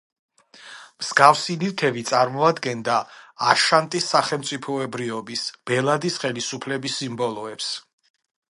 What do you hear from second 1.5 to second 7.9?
ნივთები წარმოადგენდა აშანტის სახელმწიფოებრიობის, ბელადის ხელისუფლების სიმბოლოებს.